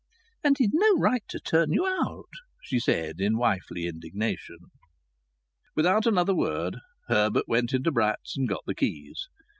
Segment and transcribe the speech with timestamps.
[0.43, 2.31] "And he'd no right to turn you out!"
[2.63, 4.57] she said in wifely indignation.
[5.75, 6.77] Without another word
[7.07, 9.27] Herbert went into Bratt's and got the keys.